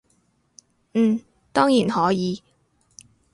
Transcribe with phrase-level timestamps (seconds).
[0.95, 1.21] 嗯，
[1.53, 2.41] 當然可以